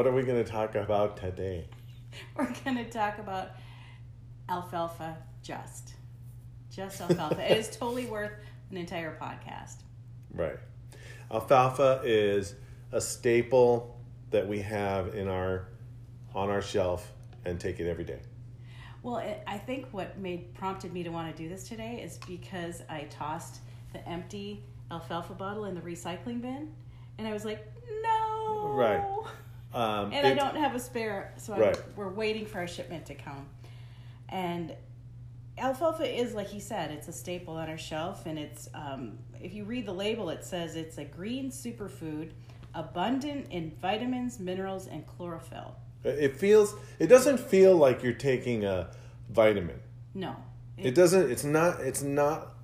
[0.00, 1.68] What are we going to talk about today?
[2.34, 3.50] We're going to talk about
[4.48, 5.92] alfalfa just.
[6.74, 7.52] Just alfalfa.
[7.52, 8.32] it is totally worth
[8.70, 9.82] an entire podcast.
[10.32, 10.56] Right.
[11.30, 12.54] Alfalfa is
[12.92, 14.00] a staple
[14.30, 15.68] that we have in our
[16.34, 17.12] on our shelf
[17.44, 18.20] and take it every day.
[19.02, 22.18] Well, it, I think what made prompted me to want to do this today is
[22.26, 23.60] because I tossed
[23.92, 26.72] the empty alfalfa bottle in the recycling bin,
[27.18, 27.70] and I was like,
[28.02, 28.68] no.
[28.72, 29.09] Right.
[29.72, 31.60] Um, and I don't have a spare, so I'm-
[31.96, 33.46] we're waiting for our shipment to come.
[34.28, 34.74] And
[35.58, 39.54] alfalfa is, like he said, it's a staple on our shelf, and it's um, if
[39.54, 42.30] you read the label, it says it's a green superfood,
[42.74, 45.76] abundant in vitamins, minerals, and chlorophyll.
[46.04, 46.74] It feels.
[46.98, 48.90] It doesn't feel like you're taking a
[49.28, 49.80] vitamin.
[50.14, 50.34] No,
[50.78, 51.30] It doesn't.
[51.30, 51.80] It's not.
[51.80, 52.54] It's not.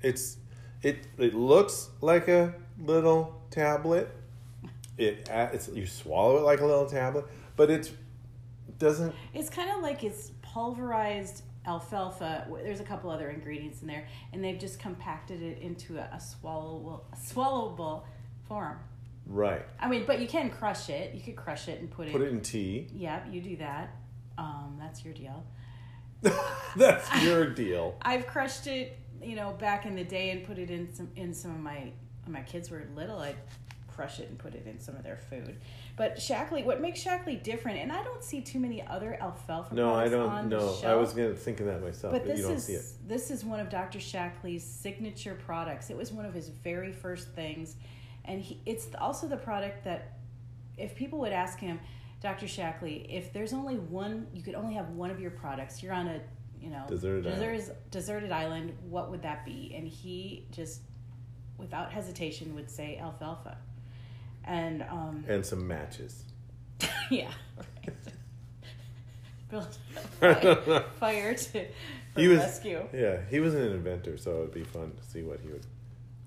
[0.00, 0.36] It's.
[0.82, 1.08] It.
[1.18, 4.08] It looks like a little tablet.
[4.98, 5.28] It.
[5.30, 5.68] It's.
[5.68, 7.24] You swallow it like a little tablet,
[7.56, 7.90] but it's.
[8.78, 9.14] Doesn't.
[9.34, 12.46] It's kind of like it's pulverized alfalfa.
[12.62, 16.20] There's a couple other ingredients in there, and they've just compacted it into a, a
[16.20, 18.04] swallowable, a swallowable
[18.46, 18.78] form.
[19.26, 19.62] Right.
[19.78, 21.14] I mean, but you can crush it.
[21.14, 22.12] You could crush it and put it.
[22.12, 22.88] Put it in tea.
[22.94, 23.90] Yep, you do that.
[24.38, 25.44] Um, that's your deal.
[26.76, 27.96] That's your deal.
[28.02, 31.32] I've crushed it, you know, back in the day and put it in some in
[31.32, 31.92] some of my
[32.24, 33.18] when my kids were little.
[33.18, 33.36] I'd
[33.98, 35.56] crush it and put it in some of their food.
[35.96, 39.74] But Shaklee, what makes Shaklee different, and I don't see too many other alfalfa.
[39.74, 40.10] No, I on
[40.48, 40.50] don't.
[40.50, 42.64] the No, I was gonna think of that myself, but, But this you don't is
[42.64, 42.84] see it.
[43.08, 43.98] this is one of Dr.
[43.98, 45.90] Shaklee's signature products.
[45.90, 47.74] It was one of his very first things,
[48.24, 50.12] and he, it's also the product that,
[50.76, 51.80] if people would ask him,
[52.20, 52.46] Dr.
[52.46, 55.82] Shaklee, if there's only one, you could only have one of your products.
[55.82, 56.20] You're on a,
[56.60, 57.40] you know, Deserted island.
[57.58, 58.72] deserted, deserted island.
[58.88, 59.72] What would that be?
[59.76, 60.82] And he just,
[61.56, 63.56] without hesitation, would say alfalfa,
[64.48, 66.24] and um, And some matches.
[67.10, 67.30] yeah.
[69.50, 69.66] Build
[70.20, 71.66] fire, fire to
[72.16, 72.86] He was- rescue.
[72.92, 75.64] Yeah, he was an inventor, so it'd be fun to see what he would.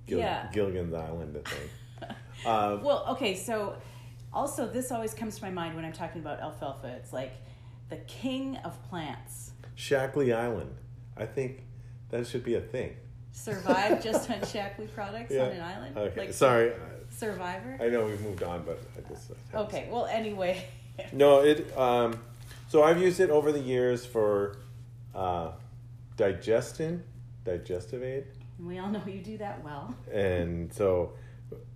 [0.07, 0.49] Gil- Yeah.
[0.51, 2.15] Gilligan's Island, I think.
[2.45, 3.75] uh, Well, okay, so
[4.33, 6.87] also this always comes to my mind when I'm talking about alfalfa.
[6.97, 7.33] It's like
[7.89, 9.51] the king of plants.
[9.77, 10.75] Shaklee Island.
[11.15, 11.63] I think
[12.09, 12.95] that should be a thing.
[13.31, 15.43] Survive just on Shaklee products Yeah.
[15.43, 15.97] on an island?
[15.97, 16.19] Okay.
[16.21, 16.71] Like Sorry,
[17.09, 17.77] Survivor?
[17.81, 19.31] I know we've moved on, but I just.
[19.53, 20.65] Okay, well, anyway.
[21.13, 21.75] No, it.
[21.77, 22.19] Um,
[22.67, 24.57] so I've used it over the years for
[25.15, 25.51] uh,
[26.17, 27.03] digestion,
[27.43, 28.25] digestive aid,
[28.59, 29.95] we all know you do that well.
[30.13, 31.13] and so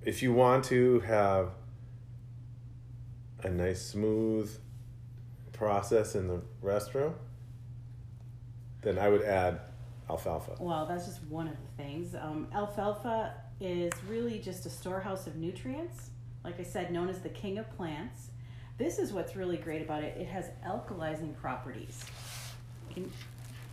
[0.04, 1.50] if you want to have
[3.44, 4.56] a nice smooth
[5.52, 7.14] process in the restroom,
[8.84, 9.60] then I would add
[10.10, 10.56] alfalfa.
[10.60, 12.16] Well, that's just one of the things.
[12.16, 16.12] Um, alfalfa is really just a storehouse of nutrients.
[16.44, 18.30] Like I said, known as the king of plants.
[18.78, 20.18] This is what's really great about it.
[20.18, 22.04] It has alkalizing properties.
[22.94, 23.12] Can,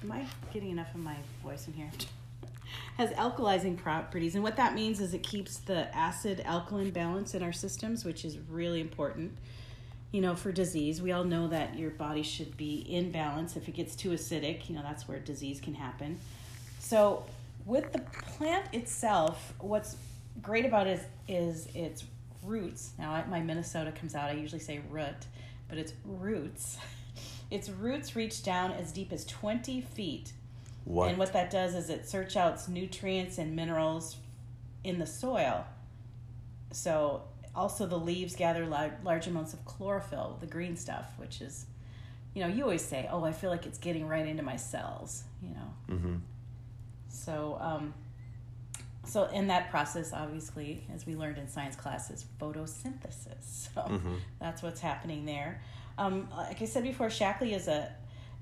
[0.02, 1.90] am I getting enough of my voice in here?
[2.96, 7.42] has alkalizing properties, and what that means is it keeps the acid alkaline balance in
[7.42, 9.36] our systems, which is really important.
[10.12, 13.56] You know, for disease, we all know that your body should be in balance.
[13.56, 16.18] If it gets too acidic, you know, that's where disease can happen.
[16.78, 17.24] So,
[17.64, 19.96] with the plant itself, what's
[20.42, 22.04] great about it is, is its
[22.42, 22.90] roots.
[22.98, 25.26] Now, my Minnesota comes out, I usually say root,
[25.68, 26.78] but it's roots.
[27.50, 30.32] Its roots reach down as deep as 20 feet.
[30.84, 31.10] What?
[31.10, 34.16] And what that does is it search out nutrients and minerals
[34.84, 35.66] in the soil.
[36.70, 37.24] So,
[37.54, 41.66] also the leaves gather large, amounts of chlorophyll, the green stuff, which is,
[42.34, 45.24] you know, you always say, "Oh, I feel like it's getting right into my cells,"
[45.42, 45.96] you know.
[45.96, 46.16] hmm
[47.08, 47.92] So, um,
[49.04, 53.68] so in that process, obviously, as we learned in science classes, photosynthesis.
[53.74, 54.18] So Mhm.
[54.38, 55.60] that's what's happening there.
[55.98, 57.94] Um, like I said before, Shaklee is a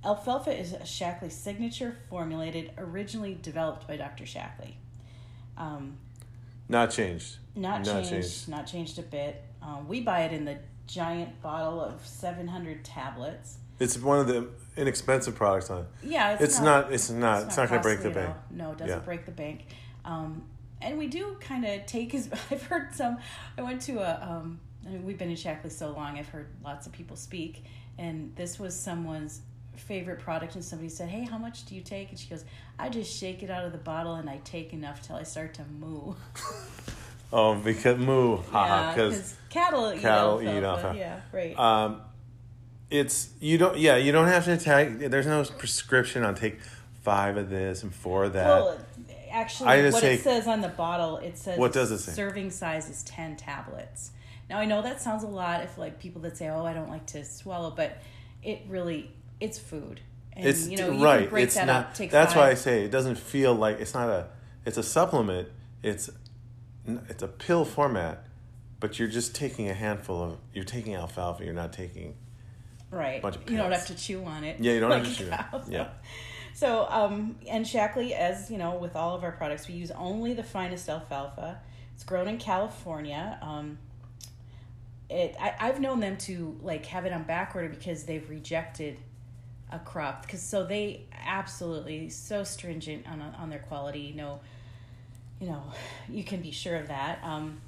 [0.05, 4.25] alfalfa is a Shaklee signature formulated, originally developed by Dr.
[4.25, 4.75] Shaklee.
[5.57, 5.99] Um,
[6.71, 7.37] Not changed.
[7.57, 8.49] not, Not changed, changed.
[8.49, 9.43] not changed a bit.
[9.61, 13.57] Um, we buy it in the giant bottle of 700 tablets.
[13.81, 15.87] It's one of the inexpensive products on.
[16.03, 16.93] Yeah, it's, It's not.
[16.93, 17.45] It's not.
[17.47, 18.29] It's not, going to break the bank.
[18.29, 18.37] all.
[18.51, 19.05] No, it doesn't Yeah.
[19.05, 19.67] break the bank.
[20.05, 20.45] Um,
[20.81, 22.31] and we do kind of take his.
[22.51, 23.19] I've heard some.
[23.59, 24.29] I went to a.
[24.31, 26.19] Um, I mean, we've been in Shaklee so long.
[26.19, 27.65] I've heard lots of people speak,
[27.99, 29.41] and this was someone's
[29.77, 30.55] favorite product.
[30.55, 32.45] And somebody said, "Hey, how much do you take?" And she goes,
[32.79, 35.55] "I just shake it out of the bottle, and I take enough till I start
[35.55, 36.15] to moo."
[37.33, 40.99] Oh, because moo, haha, Yeah, because cattle eat cattle eat alfalfa.
[40.99, 41.57] Yeah, right.
[41.57, 42.01] um,
[42.91, 43.79] it's you don't.
[43.79, 44.99] Yeah, you don't have to take.
[44.99, 46.59] There's no prescription on take
[47.03, 48.47] five of this and four of that.
[48.49, 48.79] Well,
[49.31, 51.99] actually, I just what say- it says on the bottle, it says What does it
[51.99, 52.13] say?
[52.13, 54.11] Serving size is ten tablets.
[54.49, 56.91] Now I know that sounds a lot if like people that say, "Oh, I don't
[56.91, 57.99] like to swallow," but
[58.43, 60.01] it really it's food.
[60.33, 61.23] And it's you know, you right.
[61.23, 61.87] can break it's that not.
[61.87, 61.95] up.
[61.95, 64.29] Take that's why I say it doesn't feel like it's not a.
[64.65, 65.49] It's a supplement.
[65.83, 66.11] It's
[67.09, 68.25] it's a pill format,
[68.79, 70.39] but you're just taking a handful of.
[70.55, 71.45] You're taking alfalfa.
[71.45, 72.17] You're not taking.
[72.91, 73.21] right.
[73.21, 74.61] bunch of you don't have to chew on it.
[74.61, 75.31] Yeah, you don't like have to chew.
[75.31, 75.63] cow.
[75.69, 75.89] Yeah.
[76.55, 80.35] So, um, and Shaklee, as you know, with all of our products, we use only
[80.35, 81.61] the finest alfalfa.
[81.95, 83.39] It's grown in California.
[83.41, 83.79] Um,
[85.09, 88.99] it, I, I've known them to like have it on back order because they've rejected
[89.73, 94.13] a crop because so they absolutely so stringent on on their quality.
[94.17, 94.41] No,
[95.41, 95.63] you know,
[96.09, 97.21] you can be sure of that.
[97.23, 97.61] Um,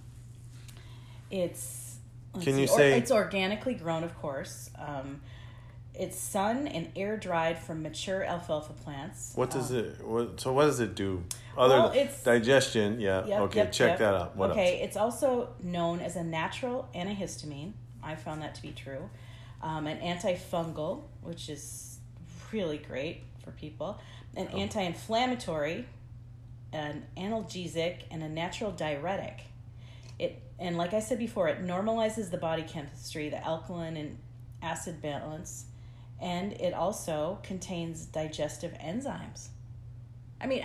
[1.30, 1.96] it's
[2.40, 4.70] Can you see, or- say- it's organically grown, of course.
[4.78, 5.20] Um,
[5.94, 9.32] it's sun and air dried from mature alfalfa plants.
[9.34, 10.06] What does Um, it?
[10.06, 11.22] What, so what does it do?
[11.56, 12.98] Other Well, it's- digestion.
[12.98, 13.26] Yeah.
[13.26, 13.58] Yep, okay.
[13.58, 13.98] yep, check yep.
[13.98, 14.36] that out.
[14.36, 14.88] What okay, else?
[14.88, 17.72] it's also known as a natural antihistamine.
[18.02, 19.10] I found that to be true.
[19.60, 21.91] Um, an antifungal, which is
[22.52, 24.00] really great for people.
[24.36, 24.58] An Oh.
[24.58, 25.86] anti-inflammatory,
[26.72, 29.42] an analgesic, and a natural diuretic.
[30.18, 34.18] It and like I said before, it normalizes the body chemistry, the alkaline and
[34.62, 35.66] acid balance,
[36.20, 39.48] and it also contains digestive enzymes.
[40.40, 40.64] I mean,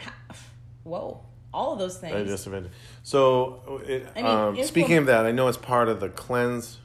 [0.83, 1.21] whoa,
[1.53, 2.13] all of those things.
[2.13, 2.71] Digestive enzyme.
[3.01, 6.77] So, it, I mean, um, speaking of that, I know it's part of the cleanse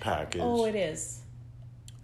[0.00, 0.42] package.
[0.44, 1.20] Oh, it is.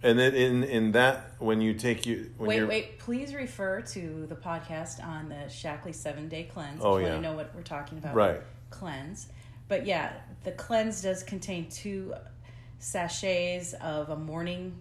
[0.03, 2.99] And then in in that when you take you when Wait, you're, wait.
[2.99, 6.81] Please refer to the podcast on the Shaklee seven day cleanse.
[6.83, 7.13] Oh, if you yeah.
[7.13, 8.13] want to know what we're talking about.
[8.13, 8.41] Right.
[8.69, 9.27] Cleanse.
[9.67, 10.13] But yeah,
[10.43, 12.13] the cleanse does contain two
[12.79, 14.79] sachets of a morning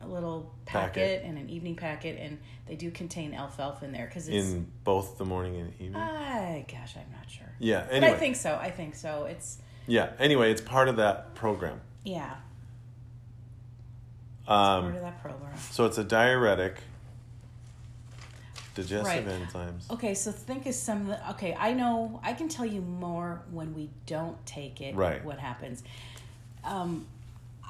[0.00, 1.22] a little packet, Packet.
[1.24, 5.24] and an evening packet, and they do contain alfalfa in there because in both the
[5.24, 5.94] morning and evening.
[5.96, 7.52] Ah, gosh, I'm not sure.
[7.58, 7.86] yeah.
[7.90, 8.54] But I think so.
[8.60, 9.24] I think so.
[9.24, 10.10] It's yeah.
[10.18, 11.80] Anyway, it's part of that program.
[12.04, 12.34] yeah,
[14.48, 15.56] Um, of that program.
[15.70, 16.76] so it's a diuretic.
[18.74, 19.26] Digestive Right.
[19.26, 19.90] enzymes.
[19.90, 21.30] Okay, so think of some of the.
[21.32, 22.20] Okay, I know.
[22.22, 24.94] I can tell you more when we don't take it.
[24.94, 25.22] Right.
[25.22, 25.82] What happens?
[26.64, 27.06] Um,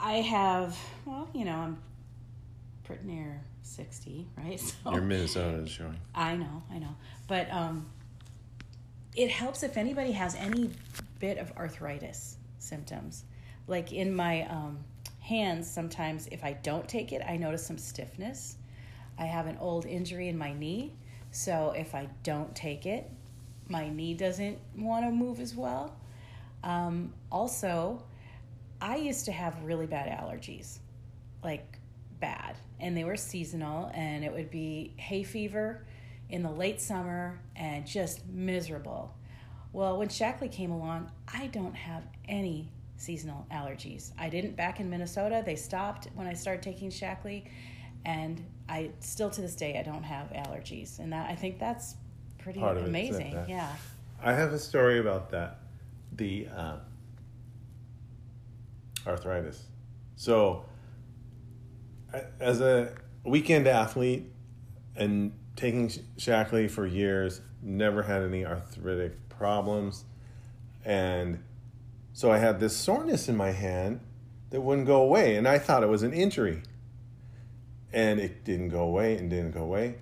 [0.01, 0.79] I have.
[1.05, 1.79] Well, you know, I'm
[2.85, 4.61] pretty near sixty, right?
[4.85, 5.99] So Minnesota is showing.
[6.15, 6.95] I know, I know,
[7.27, 7.87] but um,
[9.17, 10.71] it helps if anybody has any
[11.19, 13.25] bit of arthritis symptoms,
[13.67, 14.79] like in my um,
[15.23, 15.71] hands.
[15.71, 18.57] Sometimes, if I don't take it, I notice some stiffness.
[19.19, 20.93] I have an old injury in my knee,
[21.31, 23.11] so if I don't take it,
[23.69, 25.97] my knee doesn't want to move as well.
[26.65, 28.03] Um, also,
[28.81, 30.79] I used to have really bad allergies,
[31.45, 31.79] like
[32.21, 35.85] bad, and they were seasonal, and it would be hay fever
[36.29, 39.15] in the late summer and just miserable.
[39.73, 42.72] Well, when Shaklee came along, I don't have any
[43.03, 44.13] seasonal allergies.
[44.17, 45.43] I didn't back in Minnesota.
[45.45, 47.49] They stopped when I started taking Shaklee,
[48.05, 51.97] and I still to this day I don't have allergies, and that I think that's
[52.39, 53.45] pretty Part of it is amazing.
[53.49, 53.73] Yeah.
[54.23, 55.59] I have a story about that.
[56.15, 56.77] The uh,
[59.05, 59.65] arthritis.
[60.15, 60.65] So,
[62.39, 62.95] as a
[63.25, 64.31] weekend athlete
[64.95, 70.05] and taking Sh- Shaklee for years, never had any arthritic problems.
[70.85, 71.43] And
[72.13, 74.01] so I had this soreness in my hand
[74.51, 75.37] that wouldn't go away.
[75.37, 76.63] And I thought it was an injury.
[77.93, 79.97] And it didn't go away and didn't go away.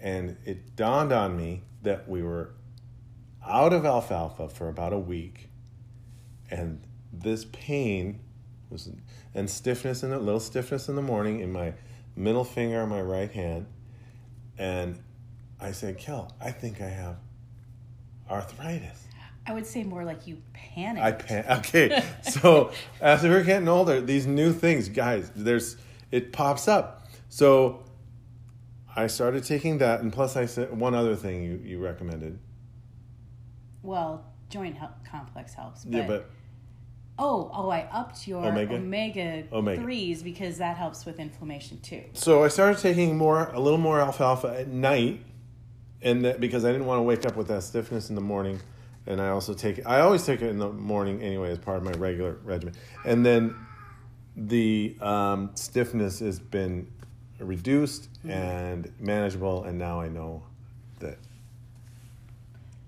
[0.00, 2.52] And it dawned on me that we were
[3.46, 5.48] out of alfalfa for about a week,
[6.50, 6.80] and
[7.12, 8.20] this pain
[8.68, 8.90] was
[9.34, 11.74] and stiffness in a little stiffness in the morning in my
[12.16, 13.66] middle finger on my right hand,
[14.58, 15.02] and
[15.58, 17.16] I said, "Kel, I think I have
[18.28, 19.06] arthritis."
[19.50, 21.04] I would say more like you panicked.
[21.04, 21.58] I pan.
[21.58, 25.76] Okay, so as we're getting older, these new things, guys, there's
[26.12, 27.08] it pops up.
[27.28, 27.82] So
[28.94, 32.38] I started taking that, and plus I said one other thing you you recommended.
[33.82, 35.84] well, joint help, complex helps.
[35.84, 36.30] But, yeah, but
[37.18, 38.76] oh, oh, I upped your Omega?
[38.76, 39.82] omega, Omega.
[39.82, 42.04] threes because that helps with inflammation too.
[42.12, 45.24] So I started taking more, a little more alfalfa at night,
[46.02, 48.60] and that because I didn't want to wake up with that stiffness in the morning,
[49.06, 49.86] and I also take it.
[49.86, 53.24] I always take it in the morning anyway as part of my regular regimen, and
[53.24, 53.54] then
[54.36, 56.90] the um, stiffness has been
[57.38, 60.42] reduced and manageable, and now I know
[61.00, 61.18] that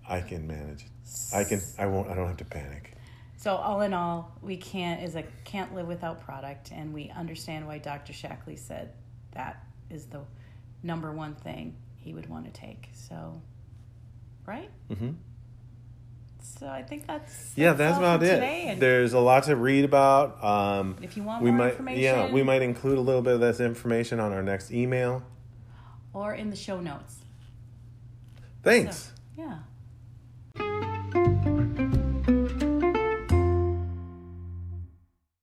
[0.08, 0.82] I can manage.
[0.82, 1.34] it.
[1.34, 1.60] I can.
[1.78, 2.08] I won't.
[2.10, 2.94] I don't have to panic.
[3.36, 7.66] So all in all, we can't is a can't live without product, and we understand
[7.66, 8.12] why Dr.
[8.12, 8.92] Shaklee said
[9.32, 10.20] that is the
[10.82, 12.88] number one thing he would want to take.
[12.92, 13.40] So,
[14.46, 14.70] right?
[14.90, 15.10] Mm-hmm.
[16.62, 18.40] So I think that's, yeah, that's all about it.
[18.40, 20.44] And There's a lot to read about.
[20.44, 23.34] Um, if you want we more might, information, yeah, we might include a little bit
[23.34, 25.24] of this information on our next email.
[26.12, 27.16] or in the show notes.
[28.62, 29.10] Thanks.
[29.36, 29.58] Yeah.